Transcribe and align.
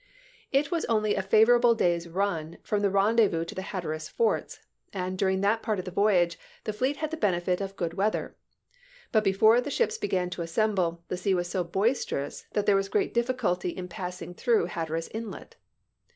It 0.51 0.71
was 0.71 0.83
only 0.85 1.13
a 1.13 1.21
favorable 1.21 1.75
day's 1.75 2.07
run 2.07 2.57
from 2.63 2.81
the 2.81 2.89
ren 2.89 3.17
dezvous 3.17 3.45
to 3.45 3.53
the 3.53 3.61
Hatteras 3.61 4.09
forts, 4.09 4.59
and 4.91 5.15
during 5.15 5.41
that 5.41 5.61
part 5.61 5.77
of 5.77 5.85
the 5.85 5.91
voyage 5.91 6.39
the 6.63 6.73
fleet 6.73 6.97
had 6.97 7.11
the 7.11 7.17
benefit 7.17 7.61
of 7.61 7.75
good 7.75 7.93
weather; 7.93 8.35
but 9.11 9.23
before 9.23 9.61
the 9.61 9.69
ships 9.69 9.99
began 9.99 10.31
to 10.31 10.41
assemble, 10.41 11.03
the 11.09 11.17
sea 11.17 11.35
was 11.35 11.49
so 11.49 11.63
boisterous 11.63 12.47
that 12.53 12.65
there 12.65 12.75
was 12.75 12.89
great 12.89 13.13
diffi 13.13 13.35
culty 13.35 13.75
in 13.75 13.87
passing 13.87 14.33
through 14.33 14.65
Hatteras 14.65 15.07
Inlet. 15.09 15.55